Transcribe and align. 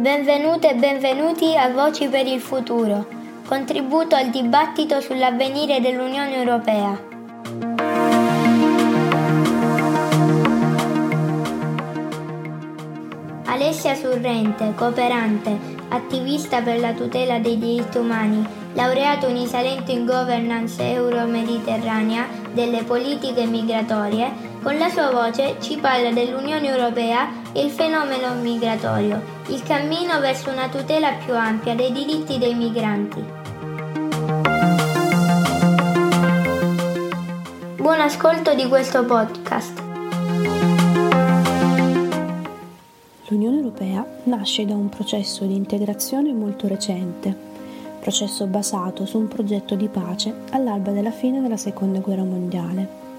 Benvenute 0.00 0.70
e 0.70 0.74
benvenuti 0.76 1.54
a 1.54 1.68
Voci 1.68 2.08
per 2.08 2.26
il 2.26 2.40
Futuro, 2.40 3.06
contributo 3.46 4.14
al 4.16 4.30
dibattito 4.30 4.98
sull'avvenire 4.98 5.82
dell'Unione 5.82 6.36
Europea. 6.36 6.98
Alessia 13.44 13.94
Surrente, 13.94 14.72
cooperante, 14.74 15.54
attivista 15.90 16.62
per 16.62 16.80
la 16.80 16.94
tutela 16.94 17.38
dei 17.38 17.58
diritti 17.58 17.98
umani, 17.98 18.42
laureato 18.72 19.26
unisalento 19.26 19.90
in 19.90 20.06
governance 20.06 20.82
euro-mediterranea 20.82 22.26
delle 22.54 22.84
politiche 22.84 23.44
migratorie, 23.44 24.32
con 24.62 24.76
la 24.76 24.90
sua 24.90 25.10
voce 25.10 25.56
ci 25.60 25.78
parla 25.78 26.12
dell'Unione 26.12 26.68
Europea 26.68 27.52
e 27.52 27.64
il 27.64 27.70
fenomeno 27.70 28.34
migratorio, 28.34 29.20
il 29.48 29.62
cammino 29.62 30.20
verso 30.20 30.50
una 30.50 30.68
tutela 30.68 31.12
più 31.24 31.34
ampia 31.34 31.74
dei 31.74 31.92
diritti 31.92 32.38
dei 32.38 32.54
migranti. 32.54 33.24
Buon 37.76 38.00
ascolto 38.00 38.54
di 38.54 38.68
questo 38.68 39.04
podcast. 39.04 39.82
L'Unione 43.28 43.56
Europea 43.56 44.04
nasce 44.24 44.66
da 44.66 44.74
un 44.74 44.90
processo 44.90 45.44
di 45.44 45.54
integrazione 45.54 46.32
molto 46.32 46.68
recente, 46.68 47.34
processo 48.00 48.46
basato 48.46 49.06
su 49.06 49.18
un 49.18 49.28
progetto 49.28 49.74
di 49.74 49.88
pace 49.88 50.34
all'alba 50.50 50.90
della 50.90 51.12
fine 51.12 51.40
della 51.40 51.56
Seconda 51.56 52.00
Guerra 52.00 52.24
Mondiale. 52.24 53.09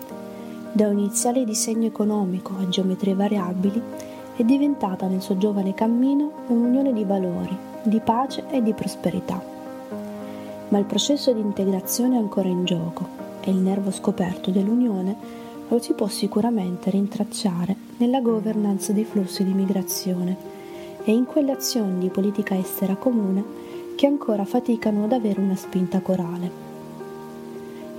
Da 0.74 0.88
un 0.88 1.00
iniziale 1.00 1.44
disegno 1.44 1.86
economico 1.86 2.54
a 2.58 2.70
geometrie 2.70 3.14
variabili 3.14 3.82
è 4.38 4.44
diventata 4.44 5.06
nel 5.06 5.22
suo 5.22 5.38
giovane 5.38 5.74
cammino 5.74 6.32
un'unione 6.48 6.94
di 6.94 7.04
valori, 7.04 7.54
di 7.84 8.00
pace 8.00 8.46
e 8.50 8.64
di 8.64 8.72
prosperità. 8.74 9.44
Ma 10.70 10.78
il 10.78 10.86
processo 10.86 11.34
di 11.34 11.42
integrazione 11.42 12.16
è 12.16 12.20
ancora 12.20 12.48
in 12.48 12.64
gioco 12.64 13.06
e 13.42 13.52
il 13.52 13.58
nervo 13.58 13.92
scoperto 13.92 14.50
dell'Unione 14.50 15.14
lo 15.68 15.78
si 15.80 15.92
può 15.92 16.08
sicuramente 16.08 16.90
rintracciare 16.90 17.76
nella 17.98 18.22
governance 18.22 18.94
dei 18.94 19.04
flussi 19.04 19.44
di 19.44 19.52
migrazione 19.52 20.38
e 21.04 21.12
in 21.12 21.26
quelle 21.26 21.52
azioni 21.52 22.00
di 22.00 22.08
politica 22.08 22.58
estera 22.58 22.96
comune 22.96 23.44
che 23.96 24.08
ancora 24.08 24.46
faticano 24.46 25.04
ad 25.04 25.12
avere 25.12 25.42
una 25.42 25.58
spinta 25.58 26.00
corale. 26.00 26.71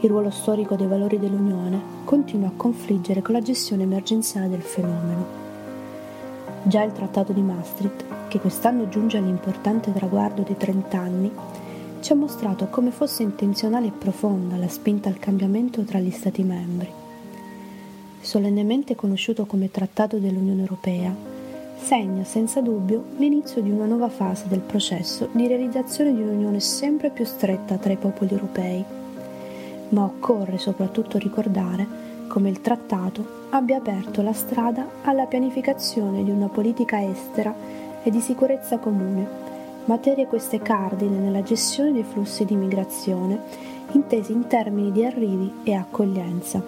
Il 0.03 0.09
ruolo 0.09 0.31
storico 0.31 0.77
dei 0.77 0.87
valori 0.87 1.19
dell'Unione 1.19 1.81
continua 2.05 2.49
a 2.49 2.57
confliggere 2.57 3.23
con 3.23 3.35
la 3.35 3.41
gestione 3.41 3.83
emergenziale 3.83 4.49
del 4.49 4.63
fenomeno. 4.63 5.27
Già 6.63 6.83
il 6.83 6.93
Trattato 6.93 7.33
di 7.33 7.43
Maastricht, 7.43 8.05
che 8.29 8.39
quest'anno 8.39 8.89
giunge 8.89 9.17
all'importante 9.17 9.93
traguardo 9.93 10.43
dei 10.43 10.57
30 10.57 10.99
anni, 10.99 11.31
ci 12.01 12.13
ha 12.13 12.15
mostrato 12.15 12.67
come 12.67 12.93
fosse 12.93 13.23
intenzionale 13.23 13.89
e 13.89 13.93
profonda 13.93 14.57
la 14.57 14.69
spinta 14.69 15.09
al 15.09 15.19
cambiamento 15.19 15.83
tra 15.83 15.99
gli 15.99 16.11
Stati 16.11 16.43
membri 16.43 17.03
solennemente 18.23 18.95
conosciuto 18.95 19.45
come 19.45 19.71
Trattato 19.71 20.19
dell'Unione 20.19 20.61
Europea, 20.61 21.15
segna 21.77 22.25
senza 22.25 22.61
dubbio 22.61 23.05
l'inizio 23.17 23.61
di 23.61 23.71
una 23.71 23.87
nuova 23.87 24.09
fase 24.09 24.47
del 24.49 24.61
processo 24.61 25.29
di 25.33 25.47
realizzazione 25.47 26.15
di 26.15 26.23
un'unione 26.23 26.61
sempre 26.61 27.11
più 27.11 27.25
stretta 27.25 27.77
tra 27.77 27.93
i 27.93 27.97
popoli 27.97 28.33
europei. 28.33 29.02
Ma 29.93 30.05
occorre 30.05 30.59
soprattutto 30.59 31.19
ricordare 31.19 31.87
come 32.29 32.49
il 32.49 32.63
trattato 32.63 33.41
abbia 33.51 33.77
aperto 33.77 34.23
la 34.23 34.33
strada 34.33 34.87
alla 35.03 35.27
pianificazione 35.27 36.25
di 36.25 36.31
una 36.31 36.49
politica 36.49 37.03
estera 37.03 37.55
e 38.03 38.11
di 38.11 38.21
sicurezza 38.21 38.79
comune, 38.79 39.27
materie 39.85 40.27
queste 40.27 40.61
cardine 40.61 41.19
nella 41.19 41.43
gestione 41.43 41.93
dei 41.93 42.05
flussi 42.05 42.47
di 42.47 42.55
migrazione, 42.55 43.39
intesi 43.93 44.33
in 44.33 44.47
termini 44.47 44.93
di 44.93 45.05
arrivi 45.05 45.53
e 45.63 45.75
accoglienza. 45.75 46.63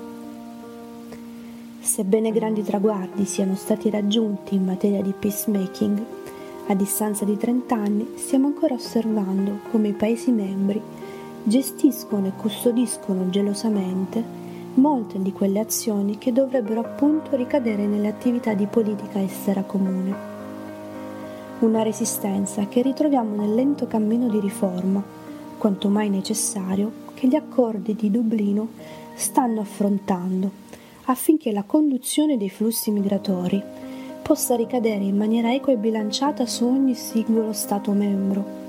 Sebbene 1.81 2.31
grandi 2.31 2.63
traguardi 2.63 3.25
siano 3.25 3.55
stati 3.55 3.89
raggiunti 3.89 4.55
in 4.55 4.65
materia 4.65 5.01
di 5.01 5.15
peacemaking, 5.19 6.05
a 6.67 6.75
distanza 6.75 7.25
di 7.25 7.39
30 7.39 7.75
anni 7.75 8.13
stiamo 8.17 8.49
ancora 8.49 8.75
osservando 8.75 9.61
come 9.71 9.89
i 9.89 9.93
Paesi 9.93 10.31
membri 10.31 10.81
gestiscono 11.45 12.27
e 12.27 12.33
custodiscono 12.33 13.29
gelosamente 13.29 14.23
molte 14.75 15.21
di 15.21 15.31
quelle 15.33 15.61
azioni 15.61 16.19
che 16.19 16.33
dovrebbero 16.33 16.81
appunto 16.81 17.37
ricadere 17.37 17.87
nelle 17.87 18.09
attività 18.09 18.55
di 18.55 18.67
politica 18.67 19.23
estera 19.23 19.63
comune. 19.63 20.33
Una 21.61 21.83
resistenza 21.83 22.67
che 22.67 22.83
ritroviamo 22.83 23.37
nel 23.37 23.55
lento 23.55 23.87
cammino 23.87 24.29
di 24.29 24.41
riforma, 24.41 25.03
quanto 25.59 25.89
mai 25.89 26.09
necessario, 26.09 27.03
che 27.15 27.29
gli 27.29 27.37
accordi 27.37 27.95
di 27.95 28.11
Dublino 28.11 28.69
stanno 29.15 29.61
affrontando 29.61 30.63
affinché 31.05 31.53
la 31.53 31.63
conduzione 31.63 32.37
dei 32.37 32.51
flussi 32.51 32.91
migratori 32.91 33.63
possa 34.23 34.57
ricadere 34.57 35.05
in 35.05 35.17
maniera 35.17 35.53
equa 35.53 35.73
e 35.73 35.77
bilanciata 35.77 36.47
su 36.47 36.65
ogni 36.65 36.95
singolo 36.95 37.53
Stato 37.53 37.93
membro, 37.93 38.64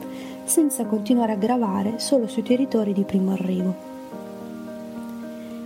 senza 0.45 0.85
continuare 0.85 1.33
a 1.33 1.37
gravare 1.37 1.99
solo 1.99 2.27
sui 2.27 2.43
territori 2.43 2.93
di 2.93 3.03
primo 3.03 3.33
arrivo. 3.33 3.93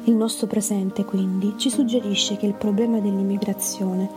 Il 0.05 0.15
nostro 0.15 0.47
presente, 0.47 1.05
quindi, 1.05 1.53
ci 1.57 1.69
suggerisce 1.69 2.37
che 2.37 2.47
il 2.47 2.53
problema 2.53 2.99
dell'immigrazione 2.99 4.09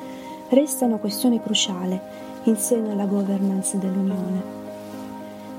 resta 0.48 0.86
una 0.86 0.96
questione 0.96 1.42
cruciale 1.42 2.00
in 2.44 2.56
seno 2.56 2.92
alla 2.92 3.04
governance 3.06 3.78
dell'Unione. 3.78 4.60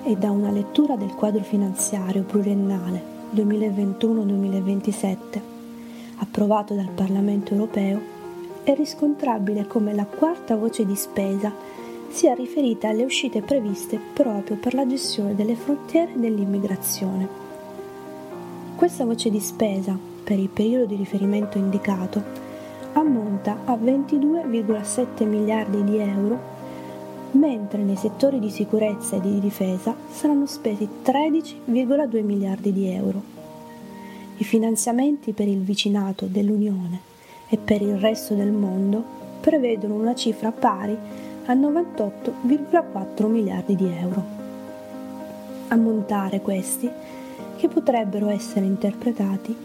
E 0.04 0.16
da 0.16 0.32
una 0.32 0.50
lettura 0.50 0.96
del 0.96 1.14
quadro 1.14 1.44
finanziario 1.44 2.24
pluriennale 2.24 3.12
2021-2027 3.36 5.18
approvato 6.18 6.74
dal 6.74 6.90
Parlamento 6.90 7.54
europeo, 7.54 8.02
è 8.64 8.74
riscontrabile 8.74 9.68
come 9.68 9.94
la 9.94 10.06
quarta 10.06 10.56
voce 10.56 10.84
di 10.86 10.96
spesa 10.96 11.52
sia 12.14 12.36
riferita 12.36 12.90
alle 12.90 13.04
uscite 13.04 13.42
previste 13.42 14.00
proprio 14.14 14.56
per 14.56 14.76
la 14.76 14.86
gestione 14.86 15.34
delle 15.34 15.56
frontiere 15.56 16.12
dell'immigrazione. 16.14 17.28
Questa 18.76 19.04
voce 19.04 19.32
di 19.32 19.40
spesa, 19.40 19.98
per 20.24 20.38
il 20.38 20.50
periodo 20.50 20.86
di 20.86 20.96
riferimento 20.96 21.58
indicato, 21.58 22.22
ammonta 22.94 23.62
a 23.66 23.74
22,7 23.74 25.26
miliardi 25.26 25.84
di 25.84 25.98
euro, 25.98 26.40
mentre 27.32 27.82
nei 27.82 27.96
settori 27.96 28.38
di 28.38 28.52
sicurezza 28.52 29.16
e 29.16 29.20
di 29.20 29.40
difesa 29.40 29.96
saranno 30.12 30.46
spesi 30.46 30.88
13,2 31.04 32.24
miliardi 32.24 32.72
di 32.72 32.90
euro. 32.90 33.22
I 34.38 34.44
finanziamenti 34.44 35.34
per 35.34 35.48
il 35.48 35.62
vicinato 35.62 36.28
dell'Unione 36.28 37.00
e 37.50 37.58
per 37.58 37.82
il 37.82 37.98
resto 37.98 38.36
del 38.36 38.52
mondo 38.52 39.04
prevedono 39.42 39.96
una 39.96 40.14
cifra 40.14 40.52
pari 40.52 40.96
a 41.46 41.54
98,4 41.54 43.28
miliardi 43.28 43.76
di 43.76 43.88
euro. 43.88 44.24
Ammontare 45.68 46.42
questi 46.42 46.90
che 47.56 47.68
potrebbero 47.68 48.30
essere 48.30 48.66
interpretati 48.66 49.56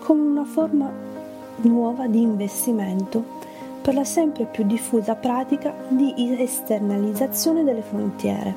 come 0.00 0.22
una 0.22 0.44
forma 0.44 0.90
nuova 1.62 2.06
di 2.06 2.20
investimento 2.20 3.36
per 3.80 3.94
la 3.94 4.04
sempre 4.04 4.44
più 4.44 4.64
diffusa 4.64 5.14
pratica 5.14 5.74
di 5.88 6.14
esternalizzazione 6.16 7.64
delle 7.64 7.82
frontiere, 7.82 8.54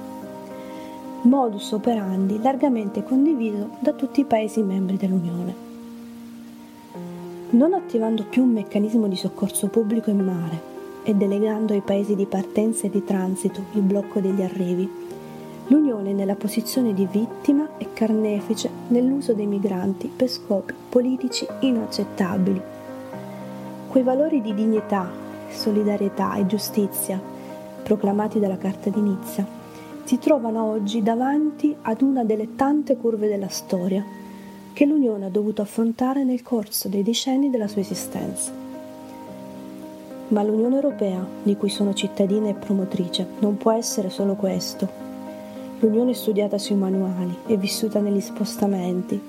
modus 1.23 1.71
operandi 1.71 2.41
largamente 2.41 3.03
condiviso 3.03 3.69
da 3.79 3.93
tutti 3.93 4.21
i 4.21 4.25
Paesi 4.25 4.61
membri 4.61 4.97
dell'Unione 4.97 5.69
non 7.51 7.73
attivando 7.73 8.23
più 8.23 8.43
un 8.43 8.51
meccanismo 8.51 9.07
di 9.07 9.15
soccorso 9.15 9.67
pubblico 9.67 10.09
in 10.09 10.23
mare 10.23 10.70
e 11.03 11.13
delegando 11.13 11.73
ai 11.73 11.81
paesi 11.81 12.15
di 12.15 12.25
partenza 12.25 12.87
e 12.87 12.89
di 12.89 13.03
transito 13.03 13.63
il 13.73 13.81
blocco 13.81 14.19
degli 14.19 14.41
arrivi, 14.41 14.89
l'Unione 15.67 16.13
nella 16.13 16.35
posizione 16.35 16.93
di 16.93 17.07
vittima 17.09 17.77
e 17.77 17.93
carnefice 17.93 18.69
nell'uso 18.89 19.33
dei 19.33 19.47
migranti 19.47 20.11
per 20.13 20.27
scopi 20.27 20.73
politici 20.89 21.47
inaccettabili. 21.61 22.61
Quei 23.87 24.03
valori 24.03 24.41
di 24.41 24.53
dignità, 24.53 25.09
solidarietà 25.49 26.35
e 26.35 26.45
giustizia 26.45 27.21
proclamati 27.83 28.39
dalla 28.39 28.57
Carta 28.57 28.89
di 28.89 29.01
Nizza 29.01 29.45
si 30.03 30.17
trovano 30.19 30.63
oggi 30.63 31.01
davanti 31.01 31.75
ad 31.81 32.01
una 32.01 32.23
delle 32.23 32.55
tante 32.55 32.97
curve 32.97 33.27
della 33.27 33.47
storia 33.47 34.03
che 34.73 34.85
l'Unione 34.85 35.25
ha 35.25 35.29
dovuto 35.29 35.61
affrontare 35.61 36.23
nel 36.23 36.41
corso 36.41 36.87
dei 36.87 37.03
decenni 37.03 37.49
della 37.49 37.67
sua 37.67 37.81
esistenza. 37.81 38.70
Ma 40.31 40.43
l'Unione 40.43 40.75
Europea, 40.75 41.25
di 41.43 41.57
cui 41.57 41.69
sono 41.69 41.93
cittadina 41.93 42.47
e 42.47 42.53
promotrice, 42.53 43.27
non 43.39 43.57
può 43.57 43.71
essere 43.71 44.09
solo 44.09 44.35
questo. 44.35 44.87
L'Unione 45.79 46.13
studiata 46.13 46.57
sui 46.57 46.75
manuali 46.75 47.35
e 47.47 47.57
vissuta 47.57 47.99
negli 47.99 48.21
spostamenti, 48.21 49.19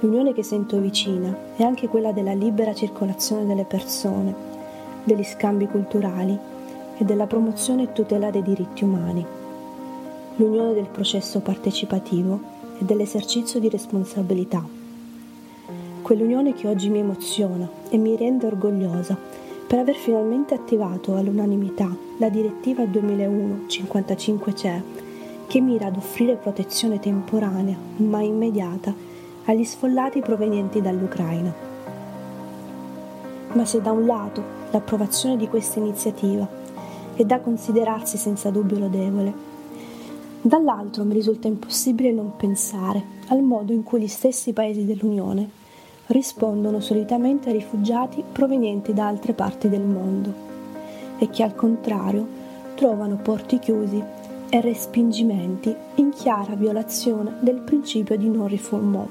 l'Unione 0.00 0.34
che 0.34 0.42
sento 0.42 0.78
vicina 0.78 1.34
è 1.56 1.62
anche 1.62 1.88
quella 1.88 2.12
della 2.12 2.34
libera 2.34 2.74
circolazione 2.74 3.46
delle 3.46 3.64
persone, 3.64 4.34
degli 5.04 5.24
scambi 5.24 5.66
culturali, 5.66 6.38
e 6.98 7.04
della 7.04 7.26
promozione 7.26 7.84
e 7.84 7.92
tutela 7.92 8.30
dei 8.30 8.42
diritti 8.42 8.84
umani, 8.84 9.24
l'unione 10.36 10.74
del 10.74 10.88
processo 10.88 11.40
partecipativo 11.40 12.40
e 12.78 12.84
dell'esercizio 12.84 13.60
di 13.60 13.68
responsabilità. 13.68 14.64
Quell'unione 16.02 16.54
che 16.54 16.68
oggi 16.68 16.88
mi 16.88 17.00
emoziona 17.00 17.68
e 17.88 17.96
mi 17.98 18.16
rende 18.16 18.46
orgogliosa 18.46 19.44
per 19.66 19.80
aver 19.80 19.96
finalmente 19.96 20.54
attivato 20.54 21.16
all'unanimità 21.16 21.94
la 22.18 22.28
direttiva 22.28 22.84
2001-55CE 22.84 24.82
che 25.48 25.60
mira 25.60 25.86
ad 25.86 25.96
offrire 25.96 26.36
protezione 26.36 27.00
temporanea 27.00 27.76
ma 27.96 28.20
immediata 28.22 28.94
agli 29.44 29.64
sfollati 29.64 30.20
provenienti 30.20 30.80
dall'Ucraina. 30.80 31.52
Ma 33.52 33.64
se 33.64 33.80
da 33.80 33.90
un 33.90 34.06
lato 34.06 34.42
l'approvazione 34.70 35.36
di 35.36 35.48
questa 35.48 35.80
iniziativa 35.80 36.48
è 37.14 37.24
da 37.24 37.40
considerarsi 37.40 38.16
senza 38.18 38.50
dubbio 38.50 38.78
lodevole, 38.78 39.32
dall'altro 40.42 41.04
mi 41.04 41.14
risulta 41.14 41.48
impossibile 41.48 42.12
non 42.12 42.36
pensare 42.36 43.02
al 43.28 43.42
modo 43.42 43.72
in 43.72 43.82
cui 43.82 44.00
gli 44.00 44.08
stessi 44.08 44.52
paesi 44.52 44.84
dell'Unione 44.84 45.64
rispondono 46.06 46.80
solitamente 46.80 47.50
rifugiati 47.50 48.22
provenienti 48.30 48.92
da 48.92 49.06
altre 49.06 49.32
parti 49.32 49.68
del 49.68 49.82
mondo 49.82 50.32
e 51.18 51.28
che 51.30 51.42
al 51.42 51.54
contrario 51.54 52.44
trovano 52.74 53.16
porti 53.16 53.58
chiusi 53.58 54.02
e 54.48 54.60
respingimenti 54.60 55.74
in 55.96 56.10
chiara 56.10 56.54
violazione 56.54 57.36
del 57.40 57.60
principio 57.60 58.16
di 58.16 58.28
non 58.28 58.46
refoulement. 58.46 59.08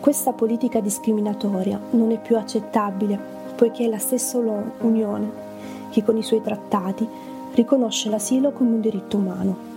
Questa 0.00 0.32
politica 0.32 0.80
discriminatoria 0.80 1.80
non 1.90 2.12
è 2.12 2.20
più 2.20 2.36
accettabile 2.36 3.18
poiché 3.56 3.86
è 3.86 3.88
la 3.88 3.98
stessa 3.98 4.38
Unione 4.38 5.44
che 5.90 6.04
con 6.04 6.16
i 6.16 6.22
suoi 6.22 6.42
trattati 6.42 7.08
riconosce 7.54 8.10
l'asilo 8.10 8.52
come 8.52 8.70
un 8.70 8.80
diritto 8.80 9.16
umano. 9.16 9.75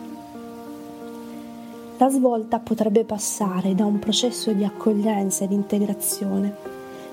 La 2.02 2.08
svolta 2.08 2.60
potrebbe 2.60 3.04
passare 3.04 3.76
da 3.76 3.84
un 3.84 4.00
processo 4.00 4.54
di 4.54 4.64
accoglienza 4.64 5.44
ed 5.44 5.52
integrazione 5.52 6.56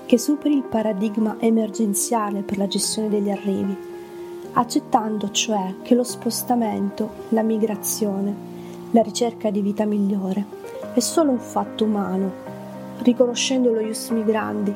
che 0.05 0.17
superi 0.17 0.55
il 0.55 0.63
paradigma 0.63 1.35
emergenziale 1.39 2.41
per 2.41 2.57
la 2.57 2.67
gestione 2.67 3.09
degli 3.09 3.29
arrivi, 3.29 3.75
accettando 4.53 5.29
cioè 5.31 5.75
che 5.81 5.93
lo 5.93 6.05
spostamento, 6.05 7.09
la 7.29 7.41
migrazione, 7.41 8.33
la 8.91 9.01
ricerca 9.01 9.49
di 9.49 9.59
vita 9.59 9.83
migliore 9.83 10.45
è 10.93 11.01
solo 11.01 11.31
un 11.31 11.39
fatto 11.39 11.83
umano, 11.83 12.31
riconoscendo 12.99 13.73
lo 13.73 13.81
ius 13.81 14.07
migrandi 14.11 14.73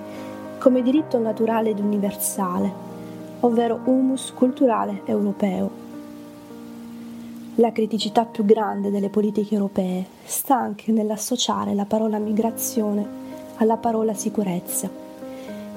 come 0.60 0.81
diritto 0.81 1.19
naturale 1.19 1.69
ed 1.69 1.80
universale, 1.80 2.69
ovvero 3.40 3.80
humus 3.86 4.34
culturale 4.34 5.04
europeo. 5.06 5.70
La 7.56 7.74
criticità 7.74 8.24
più 8.24 8.45
grande 8.45 8.92
delle 8.92 9.09
politiche 9.09 9.56
europee 9.56 10.06
sta 10.24 10.56
anche 10.56 10.94
nell'associare 10.94 11.74
la 11.74 11.83
parola 11.83 12.18
migrazione 12.18 13.06
alla 13.57 13.75
parola 13.75 14.13
sicurezza, 14.13 14.89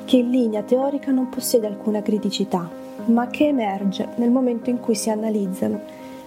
che 0.05 0.17
in 0.17 0.31
linea 0.31 0.63
teorica 0.63 1.11
non 1.11 1.29
possiede 1.29 1.67
alcuna 1.67 2.01
criticità, 2.01 2.71
ma 3.07 3.27
che 3.27 3.49
emerge 3.49 4.11
nel 4.17 4.31
momento 4.31 4.71
in 4.71 4.79
cui 4.79 4.95
si 4.95 5.11
analizzano 5.11 5.81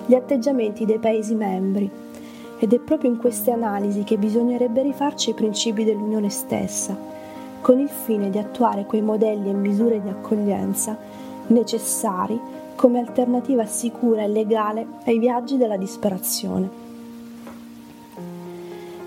gli 0.06 0.16
atteggiamenti 0.16 0.84
dei 0.84 1.00
Paesi 1.00 1.34
membri. 1.34 1.90
Ed 2.60 2.74
è 2.74 2.80
proprio 2.80 3.10
in 3.10 3.18
queste 3.18 3.52
analisi 3.52 4.04
che 4.04 4.18
bisognerebbe 4.18 4.82
rifarci 4.82 5.30
i 5.30 5.34
principi 5.34 5.86
dell'Unione 5.86 6.30
stessa, 6.30 6.98
con 7.62 7.80
il 7.80 7.90
fine 7.90 8.30
di 8.30 8.38
attuare 8.38 8.86
quei 8.86 9.02
modelli 9.02 9.50
e 9.50 9.54
misure 9.54 10.02
di 10.02 10.10
accoglienza 10.10 10.98
necessari 11.48 12.38
come 12.78 13.00
alternativa 13.00 13.66
sicura 13.66 14.22
e 14.22 14.28
legale 14.28 14.86
ai 15.06 15.18
viaggi 15.18 15.58
della 15.58 15.78
disperazione. 15.78 16.70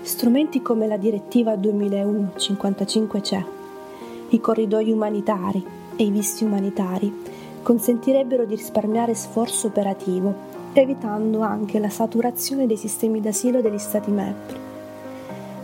Strumenti 0.01 0.61
come 0.61 0.87
la 0.87 0.97
direttiva 0.97 1.55
2001-55CE, 1.55 3.43
i 4.29 4.41
corridoi 4.41 4.91
umanitari 4.91 5.65
e 5.95 6.03
i 6.03 6.11
visti 6.11 6.43
umanitari 6.43 7.23
consentirebbero 7.63 8.43
di 8.43 8.55
risparmiare 8.55 9.15
sforzo 9.15 9.67
operativo, 9.67 10.33
evitando 10.73 11.39
anche 11.39 11.79
la 11.79 11.89
saturazione 11.89 12.67
dei 12.67 12.77
sistemi 12.77 13.21
d'asilo 13.21 13.61
degli 13.61 13.77
Stati 13.77 14.11
membri, 14.11 14.59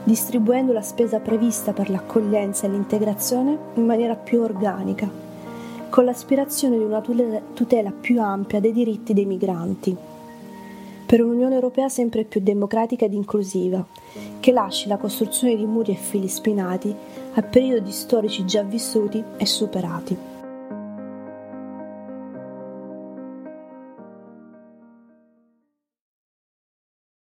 distribuendo 0.06 0.72
la 0.72 0.82
spesa 0.82 1.20
prevista 1.20 1.74
per 1.74 1.90
l'accoglienza 1.90 2.68
e 2.68 2.70
l'integrazione 2.70 3.58
in 3.74 3.86
maniera 3.86 4.16
più 4.16 4.40
organica 4.40 5.27
con 5.90 6.06
l'aspirazione 6.06 6.78
di 6.78 6.84
una 6.84 7.02
tutela 7.54 7.92
più 7.92 8.22
ampia 8.22 8.60
dei 8.60 8.72
diritti 8.72 9.14
dei 9.14 9.26
migranti, 9.26 9.96
per 11.06 11.22
un'Unione 11.22 11.56
Europea 11.56 11.90
sempre 11.90 12.26
più 12.26 12.42
democratica 12.42 13.06
ed 13.06 13.14
inclusiva, 13.14 13.86
che 14.40 14.52
lasci 14.52 14.88
la 14.88 14.98
costruzione 14.98 15.56
di 15.56 15.66
muri 15.66 15.94
e 15.94 15.96
fili 15.96 16.28
spinati 16.28 16.94
a 17.34 17.42
periodi 17.42 17.92
storici 17.92 18.46
già 18.46 18.64
vissuti 18.64 19.24
e 19.38 19.46
superati. 19.46 20.37